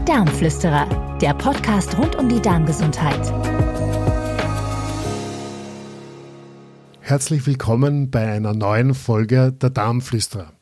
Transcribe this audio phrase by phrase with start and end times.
[0.00, 3.20] Die Darmflüsterer, der Podcast rund um die Darmgesundheit.
[7.00, 10.52] Herzlich willkommen bei einer neuen Folge der Darmflüsterer.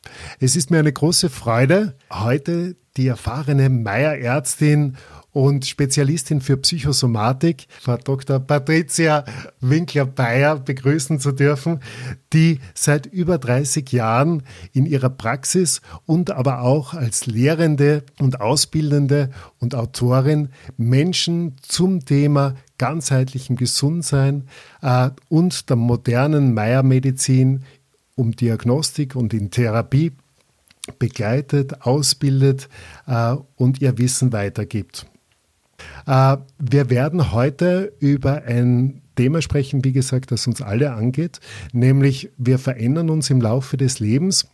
[0.41, 4.97] Es ist mir eine große Freude, heute die erfahrene Meierärztin
[5.39, 8.41] und Spezialistin für Psychosomatik, Frau Dr.
[8.41, 9.25] Patricia
[9.61, 11.79] Winkler-Bayer, begrüßen zu dürfen,
[12.33, 14.43] die seit über 30 Jahren
[14.73, 22.57] in ihrer Praxis und aber auch als Lehrende und Ausbildende und Autorin Menschen zum Thema
[22.77, 24.49] ganzheitlichem Gesundsein
[24.83, 27.63] äh, und der modernen Meiermedizin
[28.17, 30.11] um Diagnostik und in Therapie
[30.99, 32.69] begleitet, ausbildet
[33.07, 35.07] äh, und ihr Wissen weitergibt.
[36.09, 41.41] Äh, wir werden heute über ein Thema sprechen, wie gesagt, das uns alle angeht,
[41.73, 44.49] nämlich wir verändern uns im Laufe des Lebens.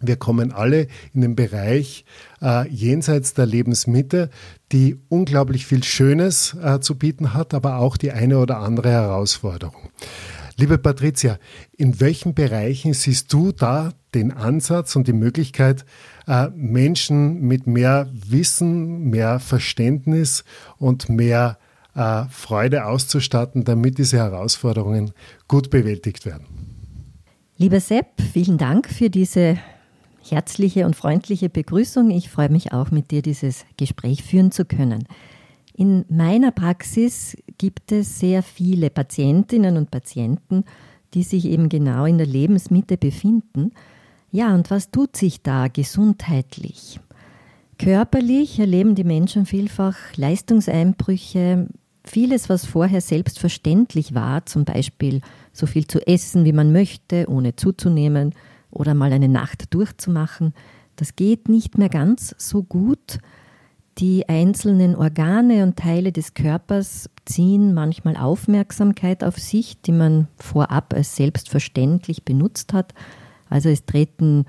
[0.00, 2.04] Wir kommen alle in den Bereich
[2.40, 4.30] äh, jenseits der Lebensmitte,
[4.70, 9.90] die unglaublich viel Schönes äh, zu bieten hat, aber auch die eine oder andere Herausforderung.
[10.56, 11.38] Liebe Patricia,
[11.76, 15.84] in welchen Bereichen siehst du da den Ansatz und die Möglichkeit,
[16.28, 20.44] äh, Menschen mit mehr Wissen, mehr Verständnis
[20.76, 21.58] und mehr
[21.94, 25.12] äh, Freude auszustatten, damit diese Herausforderungen
[25.48, 26.46] gut bewältigt werden?
[27.56, 29.58] Lieber Sepp, vielen Dank für diese
[30.20, 32.10] herzliche und freundliche Begrüßung.
[32.10, 35.08] Ich freue mich auch, mit dir dieses Gespräch führen zu können.
[35.74, 40.64] In meiner Praxis gibt es sehr viele Patientinnen und Patienten,
[41.14, 43.72] die sich eben genau in der Lebensmitte befinden.
[44.30, 47.00] Ja, und was tut sich da gesundheitlich?
[47.78, 51.68] Körperlich erleben die Menschen vielfach Leistungseinbrüche,
[52.04, 55.20] vieles, was vorher selbstverständlich war, zum Beispiel
[55.52, 58.34] so viel zu essen, wie man möchte, ohne zuzunehmen
[58.70, 60.54] oder mal eine Nacht durchzumachen,
[60.96, 63.20] das geht nicht mehr ganz so gut
[63.98, 70.94] die einzelnen Organe und Teile des Körpers ziehen manchmal Aufmerksamkeit auf sich, die man vorab
[70.94, 72.94] als selbstverständlich benutzt hat.
[73.48, 74.44] Also es treten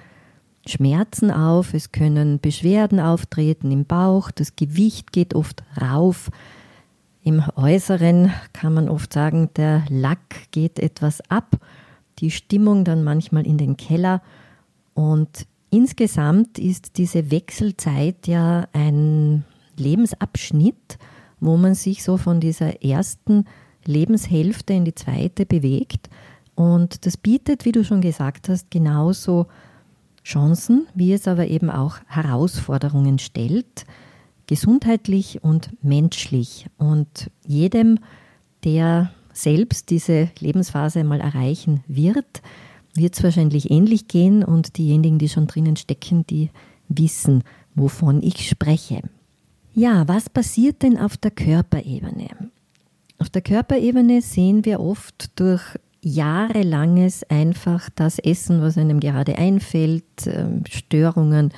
[0.65, 6.29] Schmerzen auf, es können Beschwerden auftreten im Bauch, das Gewicht geht oft rauf.
[7.23, 11.57] Im Äußeren kann man oft sagen, der Lack geht etwas ab,
[12.19, 14.21] die Stimmung dann manchmal in den Keller
[14.93, 19.45] und Insgesamt ist diese Wechselzeit ja ein
[19.77, 20.97] Lebensabschnitt,
[21.39, 23.45] wo man sich so von dieser ersten
[23.85, 26.09] Lebenshälfte in die zweite bewegt.
[26.59, 29.45] Und das bietet, wie du schon gesagt hast, genauso
[30.25, 33.85] Chancen, wie es aber eben auch Herausforderungen stellt,
[34.45, 36.65] gesundheitlich und menschlich.
[36.77, 37.99] Und jedem,
[38.65, 42.41] der selbst diese Lebensphase mal erreichen wird,
[42.93, 46.49] wird es wahrscheinlich ähnlich gehen und diejenigen, die schon drinnen stecken, die
[46.89, 48.99] wissen, wovon ich spreche.
[49.73, 52.27] Ja, was passiert denn auf der Körperebene?
[53.17, 60.03] Auf der Körperebene sehen wir oft durch jahrelanges einfach das Essen, was einem gerade einfällt,
[60.25, 61.51] ähm, Störungen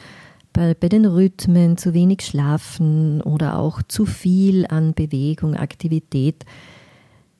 [0.53, 6.45] bei, bei den Rhythmen, zu wenig Schlafen oder auch zu viel an Bewegung, Aktivität.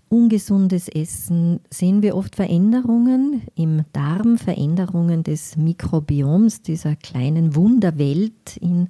[0.10, 1.62] Ungesundes Essen.
[1.70, 8.90] Sehen wir oft Veränderungen im Darm, Veränderungen des Mikrobioms, dieser kleinen Wunderwelt in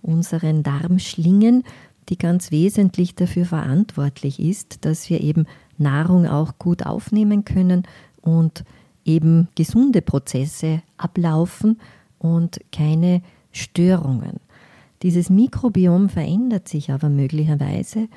[0.00, 1.62] unseren Darmschlingen,
[2.08, 5.46] die ganz wesentlich dafür verantwortlich ist, dass wir eben
[5.78, 7.84] Nahrung auch gut aufnehmen können
[8.20, 8.64] und
[9.04, 11.80] eben gesunde Prozesse ablaufen
[12.18, 14.40] und keine Störungen.
[15.02, 18.08] Dieses Mikrobiom verändert sich aber möglicherweise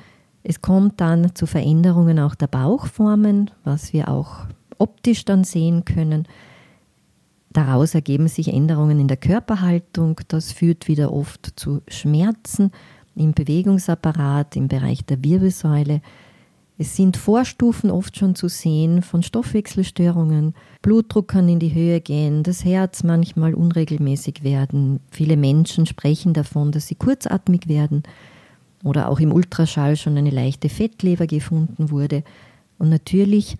[0.48, 4.46] es kommt dann zu Veränderungen auch der Bauchformen, was wir auch
[4.78, 6.28] optisch dann sehen können.
[7.50, 10.20] Daraus ergeben sich Änderungen in der Körperhaltung.
[10.28, 12.70] Das führt wieder oft zu Schmerzen
[13.16, 16.00] im Bewegungsapparat, im Bereich der Wirbelsäule.
[16.78, 20.54] Es sind Vorstufen oft schon zu sehen von Stoffwechselstörungen.
[20.82, 25.00] Blutdruck kann in die Höhe gehen, das Herz manchmal unregelmäßig werden.
[25.10, 28.02] Viele Menschen sprechen davon, dass sie kurzatmig werden
[28.84, 32.22] oder auch im Ultraschall schon eine leichte Fettleber gefunden wurde.
[32.78, 33.56] Und natürlich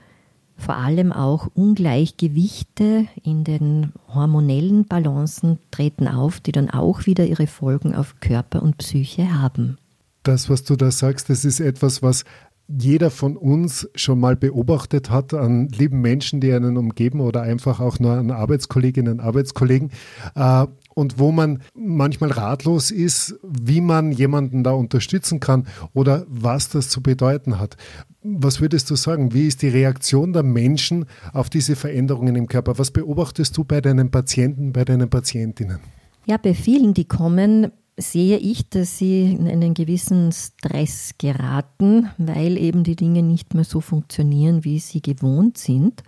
[0.59, 7.47] vor allem auch Ungleichgewichte in den hormonellen Balancen treten auf, die dann auch wieder ihre
[7.47, 9.79] Folgen auf Körper und Psyche haben.
[10.23, 12.25] Das, was du da sagst, das ist etwas, was
[12.69, 17.81] jeder von uns schon mal beobachtet hat an lieben Menschen, die einen umgeben oder einfach
[17.81, 19.91] auch nur an Arbeitskolleginnen und Arbeitskollegen.
[20.35, 26.71] Äh, und wo man manchmal ratlos ist, wie man jemanden da unterstützen kann oder was
[26.71, 27.77] das zu bedeuten hat.
[28.23, 29.35] Was würdest du sagen?
[29.35, 32.79] Wie ist die Reaktion der Menschen auf diese Veränderungen im Körper?
[32.79, 35.81] Was beobachtest du bei deinen Patienten, bei deinen Patientinnen?
[36.25, 42.59] Ja, bei vielen, die kommen, sehe ich, dass sie in einen gewissen Stress geraten, weil
[42.59, 46.03] eben die Dinge nicht mehr so funktionieren, wie sie gewohnt sind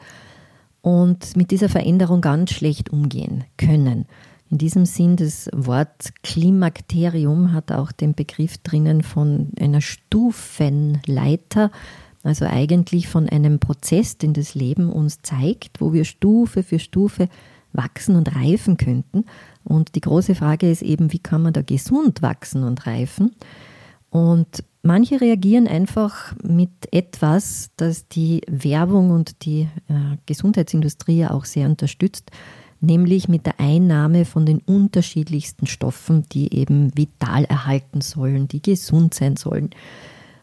[0.82, 4.06] und mit dieser Veränderung ganz schlecht umgehen können.
[4.50, 11.70] In diesem Sinn, das Wort Klimakterium hat auch den Begriff drinnen von einer Stufenleiter,
[12.22, 17.28] also eigentlich von einem Prozess, den das Leben uns zeigt, wo wir Stufe für Stufe
[17.72, 19.24] wachsen und reifen könnten.
[19.64, 23.32] Und die große Frage ist eben, wie kann man da gesund wachsen und reifen?
[24.10, 31.68] Und manche reagieren einfach mit etwas, das die Werbung und die äh, Gesundheitsindustrie auch sehr
[31.68, 32.30] unterstützt,
[32.80, 39.14] nämlich mit der Einnahme von den unterschiedlichsten Stoffen, die eben vital erhalten sollen, die gesund
[39.14, 39.70] sein sollen.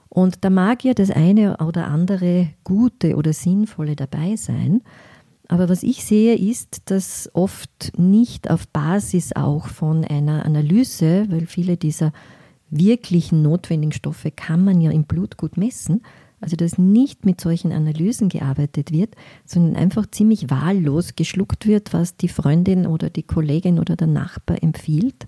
[0.09, 4.81] Und da mag ja das eine oder andere Gute oder Sinnvolle dabei sein,
[5.47, 11.45] aber was ich sehe, ist, dass oft nicht auf Basis auch von einer Analyse, weil
[11.45, 12.13] viele dieser
[12.69, 16.01] wirklichen notwendigen Stoffe kann man ja im Blut gut messen,
[16.41, 19.15] also dass nicht mit solchen Analysen gearbeitet wird,
[19.45, 24.61] sondern einfach ziemlich wahllos geschluckt wird, was die Freundin oder die Kollegin oder der Nachbar
[24.63, 25.27] empfiehlt.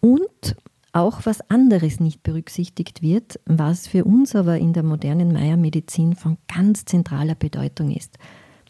[0.00, 0.56] Und
[0.92, 6.38] auch was anderes nicht berücksichtigt wird, was für uns aber in der modernen Meiermedizin von
[6.52, 8.18] ganz zentraler Bedeutung ist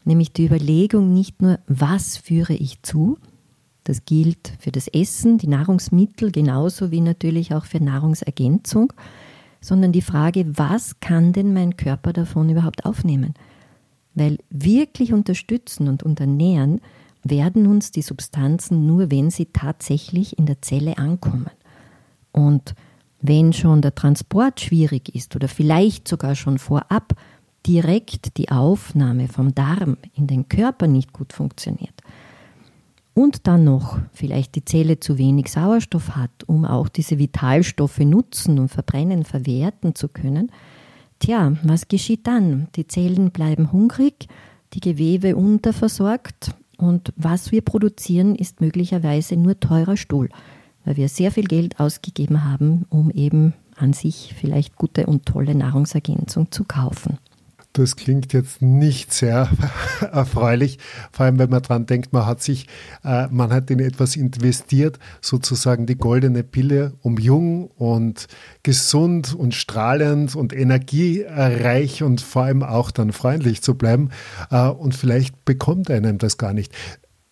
[0.04, 3.18] nämlich die Überlegung nicht nur, was führe ich zu,
[3.84, 8.92] das gilt für das Essen, die Nahrungsmittel genauso wie natürlich auch für Nahrungsergänzung,
[9.60, 13.34] sondern die Frage, was kann denn mein Körper davon überhaupt aufnehmen?
[14.14, 16.80] Weil wirklich unterstützen und unternähren
[17.22, 21.50] werden uns die Substanzen nur, wenn sie tatsächlich in der Zelle ankommen.
[22.32, 22.74] Und
[23.20, 27.14] wenn schon der Transport schwierig ist oder vielleicht sogar schon vorab
[27.66, 31.94] direkt die Aufnahme vom Darm in den Körper nicht gut funktioniert
[33.14, 38.58] und dann noch vielleicht die Zelle zu wenig Sauerstoff hat, um auch diese Vitalstoffe nutzen
[38.58, 40.50] und verbrennen, verwerten zu können,
[41.18, 42.68] tja, was geschieht dann?
[42.76, 44.28] Die Zellen bleiben hungrig,
[44.72, 50.30] die Gewebe unterversorgt und was wir produzieren, ist möglicherweise nur teurer Stuhl,
[50.84, 55.54] weil wir sehr viel Geld ausgegeben haben, um eben an sich vielleicht gute und tolle
[55.54, 57.18] Nahrungsergänzung zu kaufen.
[57.72, 59.48] Das klingt jetzt nicht sehr
[60.00, 60.78] erfreulich,
[61.12, 62.66] vor allem wenn man daran denkt, man hat sich,
[63.04, 68.26] äh, man hat in etwas investiert, sozusagen die goldene Pille, um jung und
[68.64, 74.10] gesund und strahlend und energiereich und vor allem auch dann freundlich zu bleiben.
[74.50, 76.74] Äh, und vielleicht bekommt einem das gar nicht.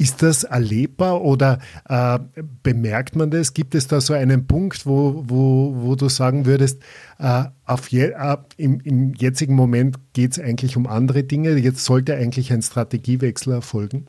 [0.01, 1.59] Ist das erlebbar oder
[1.89, 2.21] äh,
[2.63, 3.53] bemerkt man das?
[3.53, 6.81] Gibt es da so einen Punkt, wo, wo, wo du sagen würdest,
[7.19, 11.85] äh, auf je, äh, im, im jetzigen Moment geht es eigentlich um andere Dinge, jetzt
[11.85, 14.07] sollte eigentlich ein Strategiewechsel erfolgen?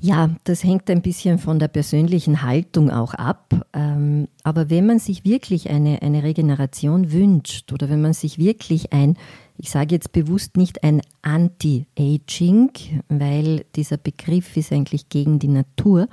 [0.00, 3.66] Ja, das hängt ein bisschen von der persönlichen Haltung auch ab.
[3.72, 8.92] Ähm, aber wenn man sich wirklich eine, eine Regeneration wünscht oder wenn man sich wirklich
[8.92, 9.16] ein
[9.56, 12.70] ich sage jetzt bewusst nicht ein Anti-Aging,
[13.08, 16.08] weil dieser Begriff ist eigentlich gegen die Natur,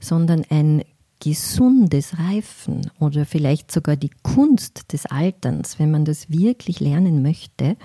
[0.00, 0.82] sondern ein
[1.20, 7.76] gesundes Reifen oder vielleicht sogar die Kunst des Alterns, wenn man das wirklich lernen möchte,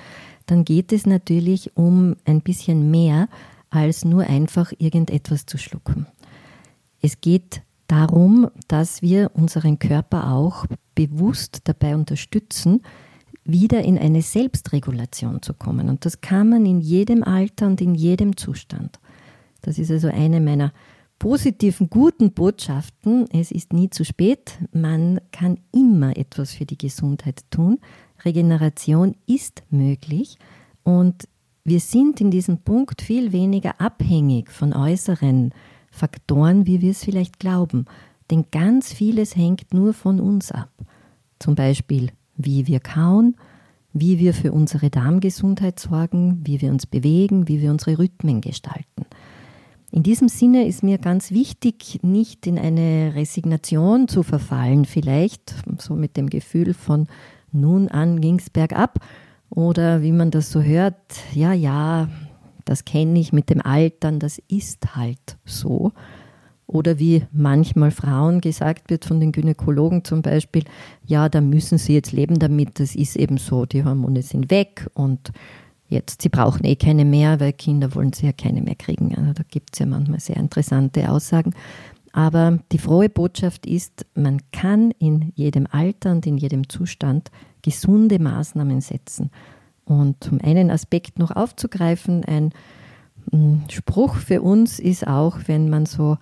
[0.46, 3.30] dann geht es natürlich um ein bisschen mehr
[3.70, 6.08] als nur einfach irgendetwas zu schlucken.
[7.02, 10.66] Es geht darum, dass wir unseren Körper auch
[10.96, 12.82] bewusst dabei unterstützen,
[13.44, 15.90] wieder in eine Selbstregulation zu kommen.
[15.90, 19.00] Und das kann man in jedem Alter und in jedem Zustand.
[19.62, 20.72] Das ist also eine meiner
[21.18, 23.26] positiven, guten Botschaften.
[23.32, 24.58] Es ist nie zu spät.
[24.72, 27.80] Man kann immer etwas für die Gesundheit tun.
[28.24, 30.38] Regeneration ist möglich
[30.84, 31.28] und
[31.64, 35.54] wir sind in diesem Punkt viel weniger abhängig von äußeren
[35.92, 37.86] Faktoren, wie wir es vielleicht glauben.
[38.32, 40.72] Denn ganz vieles hängt nur von uns ab.
[41.40, 43.36] Zum Beispiel wie wir kauen,
[43.94, 49.06] wie wir für unsere Darmgesundheit sorgen, wie wir uns bewegen, wie wir unsere Rhythmen gestalten.
[49.92, 55.96] In diesem Sinne ist mir ganz wichtig, nicht in eine Resignation zu verfallen, vielleicht so
[55.96, 57.08] mit dem Gefühl von
[57.52, 59.00] nun an ging's bergab
[59.50, 60.96] oder wie man das so hört,
[61.34, 62.08] ja, ja,
[62.66, 65.92] das kenne ich mit dem Altern, das ist halt so.
[66.70, 70.66] Oder wie manchmal Frauen gesagt wird von den Gynäkologen zum Beispiel,
[71.04, 74.88] ja, da müssen sie jetzt leben damit, das ist eben so, die Hormone sind weg
[74.94, 75.32] und
[75.88, 79.16] jetzt, sie brauchen eh keine mehr, weil Kinder wollen sie ja keine mehr kriegen.
[79.16, 81.56] Also da gibt es ja manchmal sehr interessante Aussagen.
[82.12, 87.32] Aber die frohe Botschaft ist, man kann in jedem Alter und in jedem Zustand
[87.64, 89.32] gesunde Maßnahmen setzen.
[89.86, 92.52] Und um einen Aspekt noch aufzugreifen, ein
[93.32, 96.20] hm, Spruch für uns ist auch, wenn man so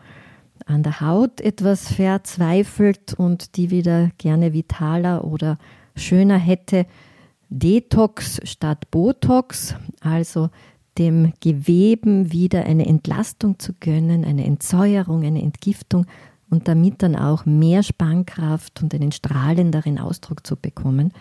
[0.65, 5.57] an der Haut etwas verzweifelt und die wieder gerne vitaler oder
[5.95, 6.85] schöner hätte.
[7.49, 10.49] Detox statt Botox, also
[10.97, 16.05] dem Geweben wieder eine Entlastung zu gönnen, eine Entsäuerung, eine Entgiftung
[16.49, 21.13] und damit dann auch mehr Spannkraft und einen strahlenderen Ausdruck zu bekommen.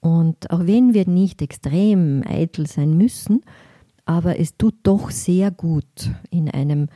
[0.00, 3.42] Und auch wenn wir nicht extrem eitel sein müssen,
[4.04, 6.88] aber es tut doch sehr gut in einem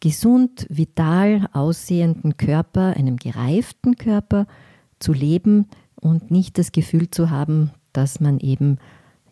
[0.00, 4.46] gesund, vital aussehenden Körper, einem gereiften Körper
[4.98, 5.66] zu leben
[6.00, 8.78] und nicht das Gefühl zu haben, dass man eben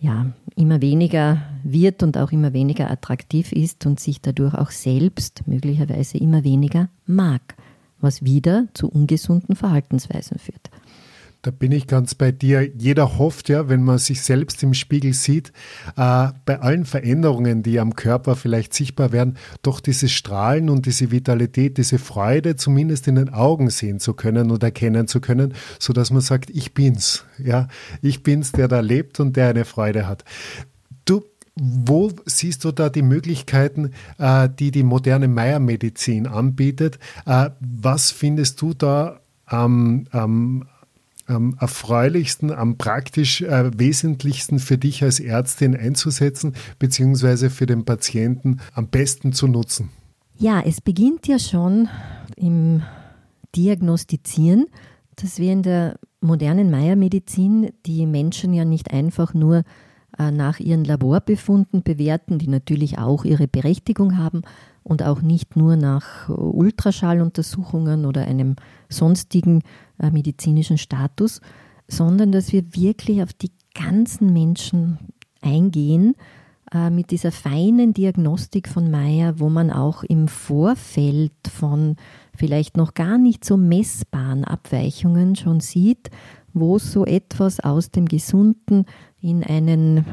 [0.00, 5.46] ja, immer weniger wird und auch immer weniger attraktiv ist und sich dadurch auch selbst
[5.46, 7.56] möglicherweise immer weniger mag,
[8.00, 10.70] was wieder zu ungesunden Verhaltensweisen führt.
[11.42, 12.68] Da bin ich ganz bei dir.
[12.76, 15.52] Jeder hofft ja, wenn man sich selbst im Spiegel sieht,
[15.96, 21.12] äh, bei allen Veränderungen, die am Körper vielleicht sichtbar werden, doch dieses Strahlen und diese
[21.12, 25.92] Vitalität, diese Freude zumindest in den Augen sehen zu können und erkennen zu können, so
[25.92, 27.24] dass man sagt, ich bin's.
[27.38, 27.68] Ja,
[28.02, 30.24] ich bin's, der da lebt und der eine Freude hat.
[31.04, 31.22] Du,
[31.54, 36.98] wo siehst du da die Möglichkeiten, äh, die die moderne Meiermedizin anbietet?
[37.26, 40.66] Äh, was findest du da am, am
[41.28, 48.58] am erfreulichsten, am praktisch äh, wesentlichsten für dich als Ärztin einzusetzen, beziehungsweise für den Patienten
[48.74, 49.90] am besten zu nutzen?
[50.38, 51.88] Ja, es beginnt ja schon
[52.36, 52.82] im
[53.56, 54.66] Diagnostizieren,
[55.16, 59.64] dass wir in der modernen Meiermedizin die Menschen ja nicht einfach nur
[60.18, 64.42] äh, nach ihren Laborbefunden bewerten, die natürlich auch ihre Berechtigung haben
[64.82, 68.56] und auch nicht nur nach Ultraschalluntersuchungen oder einem
[68.88, 69.62] sonstigen
[69.98, 71.40] medizinischen Status,
[71.88, 74.98] sondern dass wir wirklich auf die ganzen Menschen
[75.40, 76.14] eingehen
[76.72, 81.96] äh, mit dieser feinen Diagnostik von Meyer, wo man auch im Vorfeld von
[82.36, 86.10] vielleicht noch gar nicht so messbaren Abweichungen schon sieht,
[86.52, 88.84] wo so etwas aus dem Gesunden
[89.20, 90.04] in einen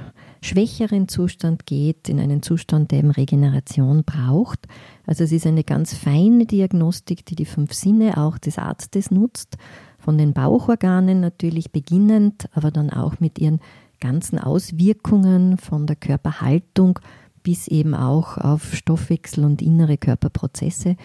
[0.46, 4.68] schwächeren Zustand geht, in einen Zustand, der eben Regeneration braucht.
[5.06, 9.58] Also es ist eine ganz feine Diagnostik, die die fünf Sinne auch des Arztes nutzt,
[9.98, 13.60] von den Bauchorganen natürlich beginnend, aber dann auch mit ihren
[14.00, 17.00] ganzen Auswirkungen von der Körperhaltung
[17.42, 20.96] bis eben auch auf Stoffwechsel und innere Körperprozesse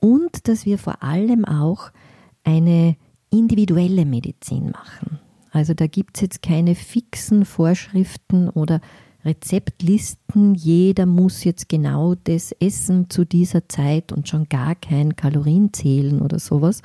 [0.00, 1.90] und dass wir vor allem auch
[2.44, 2.96] eine
[3.30, 5.18] individuelle Medizin machen.
[5.50, 8.80] Also da gibt es jetzt keine fixen Vorschriften oder
[9.24, 10.54] Rezeptlisten.
[10.54, 16.20] Jeder muss jetzt genau das essen zu dieser Zeit und schon gar kein Kalorien zählen
[16.20, 16.82] oder sowas,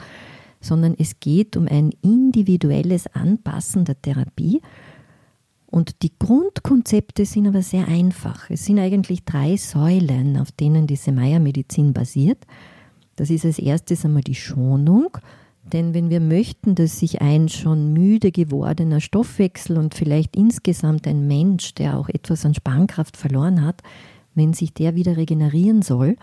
[0.59, 4.61] sondern es geht um ein individuelles Anpassen der Therapie.
[5.65, 8.49] Und die Grundkonzepte sind aber sehr einfach.
[8.49, 12.45] Es sind eigentlich drei Säulen, auf denen diese Meiermedizin basiert.
[13.15, 15.17] Das ist als erstes einmal die Schonung.
[15.71, 21.27] Denn wenn wir möchten, dass sich ein schon müde gewordener Stoffwechsel und vielleicht insgesamt ein
[21.27, 23.81] Mensch, der auch etwas an Spannkraft verloren hat,
[24.35, 26.17] wenn sich der wieder regenerieren soll,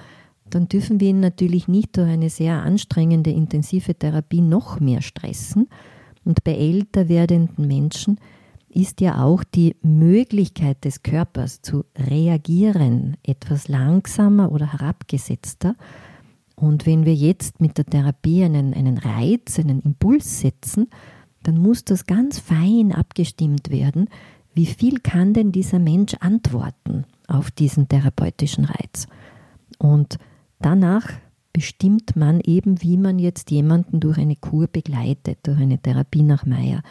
[0.51, 5.69] dann dürfen wir ihn natürlich nicht durch eine sehr anstrengende, intensive Therapie noch mehr stressen.
[6.25, 8.19] Und bei älter werdenden Menschen
[8.69, 15.77] ist ja auch die Möglichkeit des Körpers zu reagieren etwas langsamer oder herabgesetzter.
[16.61, 20.89] Und wenn wir jetzt mit der Therapie einen, einen Reiz, einen Impuls setzen,
[21.43, 24.09] dann muss das ganz fein abgestimmt werden.
[24.53, 29.07] Wie viel kann denn dieser Mensch antworten auf diesen therapeutischen Reiz?
[29.79, 30.19] Und
[30.61, 31.09] danach
[31.55, 36.45] bestimmt man eben, wie man jetzt jemanden durch eine Kur begleitet, durch eine Therapie nach
[36.45, 36.83] Meyer,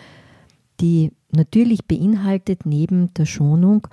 [0.81, 3.87] die natürlich beinhaltet neben der Schonung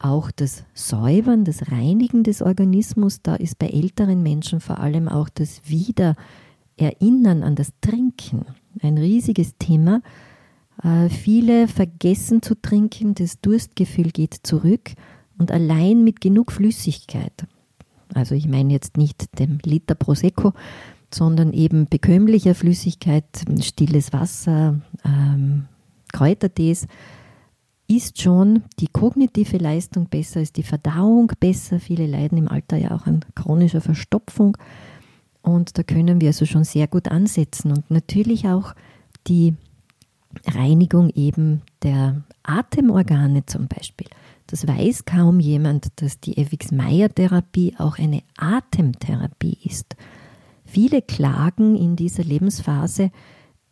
[0.00, 5.28] auch das Säubern, das Reinigen des Organismus, da ist bei älteren Menschen vor allem auch
[5.28, 8.46] das Wiedererinnern an das Trinken
[8.82, 10.02] ein riesiges Thema.
[10.82, 14.92] Äh, viele vergessen zu trinken, das Durstgefühl geht zurück
[15.38, 17.46] und allein mit genug Flüssigkeit,
[18.14, 20.52] also ich meine jetzt nicht dem Liter Prosecco,
[21.12, 23.24] sondern eben bekömmlicher Flüssigkeit,
[23.60, 25.66] stilles Wasser, ähm,
[26.12, 26.86] Kräutertees,
[27.90, 31.80] ist schon die kognitive Leistung besser, ist die Verdauung besser.
[31.80, 34.56] Viele leiden im Alter ja auch an chronischer Verstopfung.
[35.42, 37.72] Und da können wir also schon sehr gut ansetzen.
[37.72, 38.74] Und natürlich auch
[39.26, 39.54] die
[40.46, 44.06] Reinigung eben der Atemorgane zum Beispiel.
[44.46, 49.96] Das weiß kaum jemand, dass die FX-Meyer-Therapie auch eine Atemtherapie ist.
[50.64, 53.10] Viele klagen in dieser Lebensphase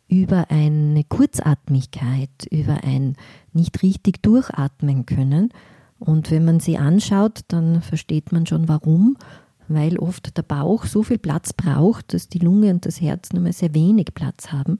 [0.09, 3.15] über eine Kurzatmigkeit, über ein
[3.53, 5.53] nicht richtig durchatmen können.
[5.99, 9.17] Und wenn man sie anschaut, dann versteht man schon warum.
[9.69, 13.43] weil oft der Bauch so viel Platz braucht, dass die Lunge und das Herz nur
[13.43, 14.77] mehr sehr wenig Platz haben.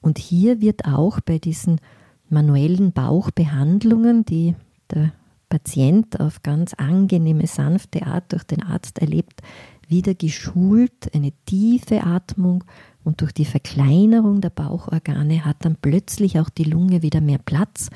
[0.00, 1.80] Und hier wird auch bei diesen
[2.28, 4.54] manuellen Bauchbehandlungen, die
[4.92, 5.12] der
[5.48, 9.40] Patient auf ganz angenehme, sanfte Art durch den Arzt erlebt,
[9.88, 12.64] wieder geschult, eine tiefe Atmung
[13.08, 17.88] und durch die Verkleinerung der Bauchorgane hat dann plötzlich auch die Lunge wieder mehr Platz.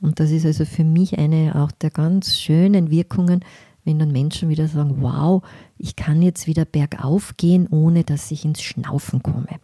[0.00, 3.44] Und das ist also für mich eine auch der ganz schönen Wirkungen,
[3.84, 5.44] wenn dann Menschen wieder sagen, wow,
[5.78, 9.60] ich kann jetzt wieder bergauf gehen, ohne dass ich ins Schnaufen komme.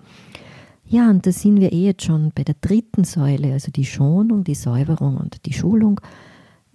[0.87, 4.45] Ja, und da sind wir eh jetzt schon bei der dritten Säule, also die Schonung,
[4.45, 6.01] die Säuberung und die Schulung.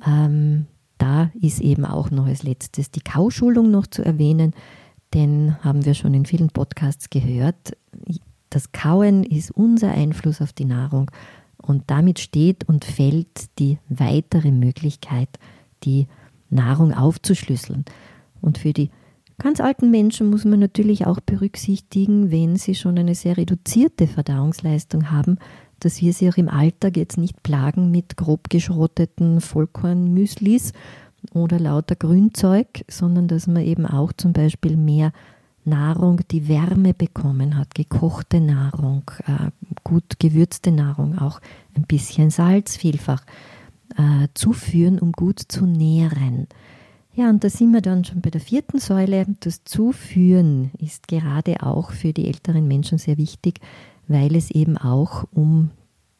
[0.05, 0.65] Ähm,
[0.97, 4.53] da ist eben auch noch als letztes die Kauschulung noch zu erwähnen,
[5.13, 7.77] denn haben wir schon in vielen Podcasts gehört,
[8.49, 11.11] das Kauen ist unser Einfluss auf die Nahrung
[11.57, 15.29] und damit steht und fällt die weitere Möglichkeit,
[15.83, 16.07] die
[16.49, 17.85] Nahrung aufzuschlüsseln.
[18.41, 18.89] Und für die
[19.37, 25.11] ganz alten Menschen muss man natürlich auch berücksichtigen, wenn sie schon eine sehr reduzierte Verdauungsleistung
[25.11, 25.37] haben,
[25.79, 30.73] dass wir sie auch im Alltag jetzt nicht plagen mit grob geschrotteten Vollkornmüslis
[31.33, 35.11] oder lauter Grünzeug, sondern dass man eben auch zum Beispiel mehr
[35.65, 39.51] Nahrung, die Wärme bekommen hat, gekochte Nahrung, äh,
[39.83, 41.41] gut gewürzte Nahrung, auch
[41.75, 43.23] ein bisschen Salz vielfach
[43.97, 46.47] äh, zuführen, um gut zu nähren.
[47.13, 49.25] Ja, und da sind wir dann schon bei der vierten Säule.
[49.39, 53.59] Das Zuführen ist gerade auch für die älteren Menschen sehr wichtig,
[54.07, 55.71] weil es eben auch um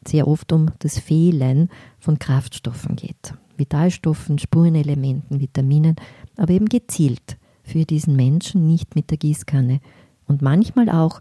[0.06, 3.34] sehr oft um das Fehlen von Kraftstoffen geht.
[3.58, 5.96] Vitalstoffen, Spurenelementen, Vitaminen,
[6.36, 9.80] aber eben gezielt für diesen Menschen, nicht mit der Gießkanne.
[10.26, 11.20] Und manchmal auch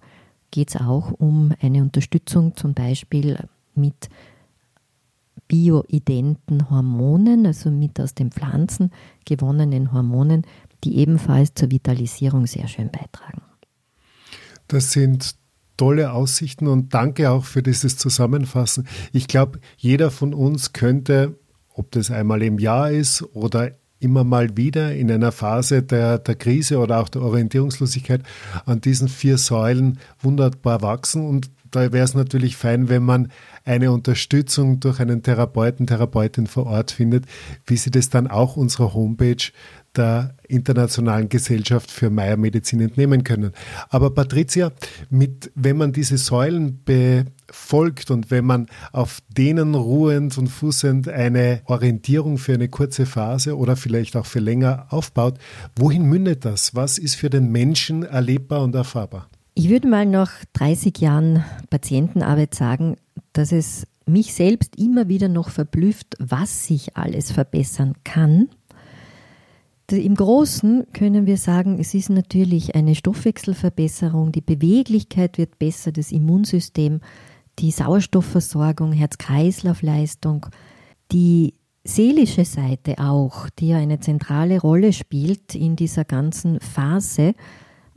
[0.52, 3.38] geht es auch um eine Unterstützung zum Beispiel
[3.76, 4.10] mit
[5.48, 8.92] bioidenten Hormonen, also mit aus den Pflanzen
[9.26, 10.44] gewonnenen Hormonen,
[10.84, 13.42] die ebenfalls zur Vitalisierung sehr schön beitragen.
[14.68, 15.36] Das sind
[15.78, 18.88] tolle Aussichten und danke auch für dieses Zusammenfassen.
[19.14, 21.40] Ich glaube, jeder von uns könnte,
[21.78, 26.36] ob das einmal im Jahr ist oder immer mal wieder in einer Phase der, der
[26.36, 28.22] Krise oder auch der Orientierungslosigkeit
[28.66, 31.26] an diesen vier Säulen wunderbar wachsen.
[31.26, 33.32] Und da wäre es natürlich fein, wenn man
[33.66, 37.26] eine Unterstützung durch einen Therapeuten, Therapeutin vor Ort findet,
[37.66, 39.52] wie sie das dann auch unserer Homepage
[39.98, 43.52] der Internationalen Gesellschaft für Meiermedizin entnehmen können.
[43.90, 44.72] Aber Patricia,
[45.10, 51.62] mit, wenn man diese Säulen befolgt und wenn man auf denen ruhend und fußend eine
[51.66, 55.40] Orientierung für eine kurze Phase oder vielleicht auch für länger aufbaut,
[55.76, 56.76] wohin mündet das?
[56.76, 59.30] Was ist für den Menschen erlebbar und erfahrbar?
[59.60, 62.96] Ich würde mal nach 30 Jahren Patientenarbeit sagen,
[63.34, 68.50] dass es mich selbst immer wieder noch verblüfft, was sich alles verbessern kann.
[69.90, 76.12] Im Großen können wir sagen, es ist natürlich eine Stoffwechselverbesserung, die Beweglichkeit wird besser, das
[76.12, 77.02] Immunsystem,
[77.58, 80.46] die Sauerstoffversorgung, Herz-Kreislauf-Leistung,
[81.12, 87.34] die seelische Seite auch, die ja eine zentrale Rolle spielt in dieser ganzen Phase,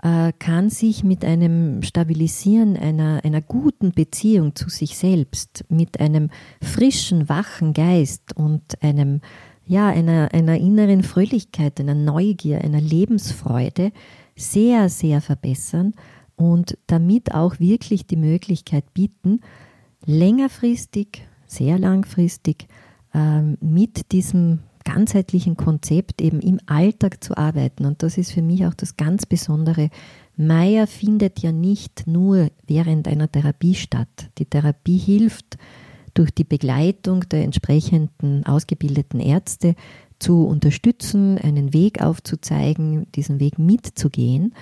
[0.03, 6.31] äh, kann sich mit einem Stabilisieren einer, einer guten Beziehung zu sich selbst, mit einem
[6.63, 9.21] frischen, wachen Geist und einem,
[9.67, 13.93] ja, einer, einer inneren Fröhlichkeit, einer Neugier, einer Lebensfreude
[14.37, 15.95] sehr, sehr verbessern
[16.37, 19.41] und damit auch wirklich die Möglichkeit bieten,
[20.07, 22.69] längerfristig, sehr langfristig
[23.13, 27.85] äh, mit diesem ganzheitlichen Konzept eben im Alltag zu arbeiten.
[27.85, 29.91] Und das ist für mich auch das ganz Besondere.
[30.37, 34.31] Meier findet ja nicht nur während einer Therapie statt.
[34.39, 35.59] Die Therapie hilft
[36.15, 39.75] durch die Begleitung der entsprechenden ausgebildeten Ärzte
[40.19, 44.55] zu unterstützen, einen Weg aufzuzeigen, diesen Weg mitzugehen.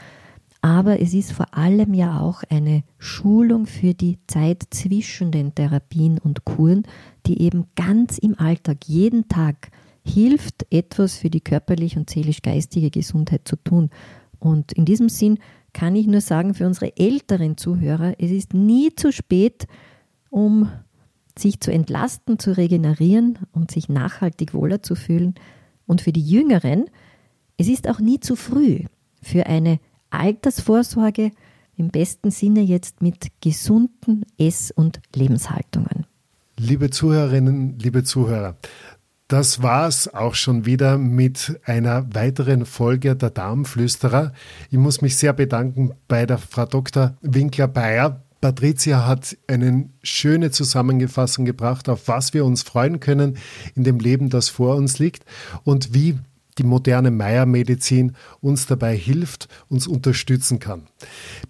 [0.60, 6.18] Aber es ist vor allem ja auch eine Schulung für die Zeit zwischen den Therapien
[6.18, 6.82] und Kuren,
[7.26, 9.70] die eben ganz im Alltag, jeden Tag
[10.08, 13.90] hilft, etwas für die körperliche und seelisch-geistige Gesundheit zu tun.
[14.38, 15.38] Und in diesem Sinn
[15.72, 19.66] kann ich nur sagen, für unsere älteren Zuhörer, es ist nie zu spät,
[20.30, 20.70] um
[21.38, 25.34] sich zu entlasten, zu regenerieren und sich nachhaltig wohler zu fühlen.
[25.86, 26.86] Und für die Jüngeren,
[27.56, 28.84] es ist auch nie zu früh
[29.22, 29.78] für eine
[30.10, 31.30] Altersvorsorge
[31.76, 36.06] im besten Sinne jetzt mit gesunden Ess- und Lebenshaltungen.
[36.58, 38.56] Liebe Zuhörerinnen, liebe Zuhörer,
[39.28, 44.32] das war's auch schon wieder mit einer weiteren Folge der Darmflüsterer.
[44.70, 47.14] Ich muss mich sehr bedanken bei der Frau Dr.
[47.20, 48.22] Winkler-Bayer.
[48.40, 53.36] Patricia hat eine schöne Zusammenfassung gebracht, auf was wir uns freuen können
[53.74, 55.24] in dem Leben, das vor uns liegt
[55.62, 56.18] und wie
[56.56, 60.88] die moderne Meiermedizin uns dabei hilft, uns unterstützen kann.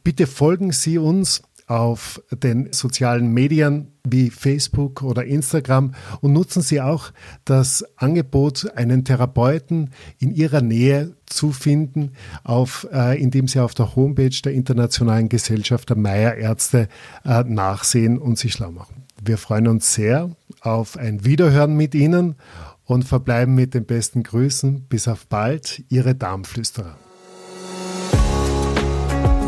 [0.03, 6.81] Bitte folgen Sie uns auf den sozialen Medien wie Facebook oder Instagram und nutzen Sie
[6.81, 7.13] auch
[7.45, 13.95] das Angebot, einen Therapeuten in Ihrer Nähe zu finden, auf, äh, indem Sie auf der
[13.95, 16.89] Homepage der Internationalen Gesellschaft der Meierärzte
[17.25, 19.05] äh, nachsehen und sich schlau machen.
[19.23, 20.31] Wir freuen uns sehr
[20.63, 22.37] auf ein Wiederhören mit Ihnen
[22.85, 24.87] und verbleiben mit den besten Grüßen.
[24.89, 26.97] Bis auf bald, Ihre Darmflüsterer.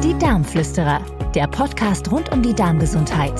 [0.02, 1.02] Die Darmflüsterer,
[1.34, 3.34] der Podcast rund um die Darmgesundheit.